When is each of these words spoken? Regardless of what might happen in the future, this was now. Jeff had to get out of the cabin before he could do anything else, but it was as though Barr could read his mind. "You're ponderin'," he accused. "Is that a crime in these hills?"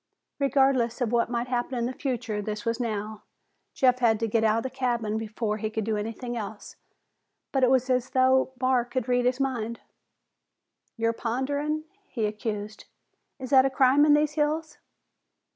Regardless 0.39 0.99
of 0.99 1.11
what 1.11 1.29
might 1.29 1.45
happen 1.47 1.77
in 1.77 1.85
the 1.85 1.93
future, 1.93 2.41
this 2.41 2.65
was 2.65 2.79
now. 2.79 3.21
Jeff 3.75 3.99
had 3.99 4.19
to 4.21 4.27
get 4.27 4.43
out 4.43 4.57
of 4.57 4.63
the 4.63 4.69
cabin 4.71 5.15
before 5.19 5.57
he 5.57 5.69
could 5.69 5.83
do 5.83 5.95
anything 5.95 6.35
else, 6.35 6.75
but 7.51 7.61
it 7.63 7.69
was 7.69 7.87
as 7.87 8.09
though 8.09 8.51
Barr 8.57 8.83
could 8.83 9.07
read 9.07 9.25
his 9.25 9.39
mind. 9.39 9.79
"You're 10.97 11.13
ponderin'," 11.13 11.83
he 12.09 12.25
accused. 12.25 12.85
"Is 13.37 13.51
that 13.51 13.63
a 13.63 13.69
crime 13.69 14.03
in 14.03 14.15
these 14.15 14.31
hills?" 14.31 14.79